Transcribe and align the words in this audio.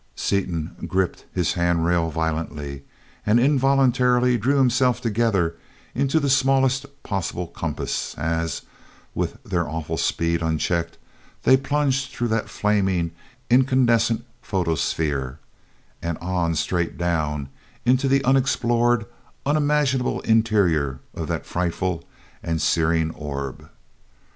Seaton 0.15 0.75
gripped 0.87 1.25
his 1.31 1.53
hand 1.53 1.85
rail 1.85 2.09
violently 2.09 2.81
and 3.23 3.39
involuntarily 3.39 4.35
drew 4.35 4.57
himself 4.57 4.99
together 4.99 5.57
into 5.93 6.19
the 6.19 6.27
smallest 6.27 6.87
possible 7.03 7.45
compass 7.45 8.15
as, 8.17 8.63
with 9.13 9.37
their 9.43 9.69
awful 9.69 9.97
speed 9.97 10.41
unchecked, 10.41 10.97
they 11.43 11.55
plunged 11.55 12.09
through 12.11 12.29
that 12.29 12.49
flaming, 12.49 13.11
incandescent 13.51 14.25
photosphere 14.41 15.37
and 16.01 16.17
on, 16.17 16.55
straight 16.55 16.97
down, 16.97 17.49
into 17.85 18.07
the 18.07 18.23
unexplored, 18.25 19.05
unimaginable 19.45 20.19
interior 20.21 20.99
of 21.13 21.27
that 21.27 21.45
frightful 21.45 22.03
and 22.41 22.59
searing 22.59 23.11
orb. 23.11 23.69